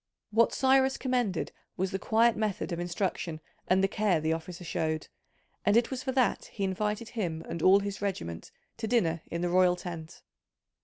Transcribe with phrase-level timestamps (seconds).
[0.31, 5.09] What Cyrus commended was the quiet method of instruction and the care the officer showed,
[5.63, 9.41] and it was for that he invited him and all his regiment to dinner in
[9.41, 10.23] the royal tent.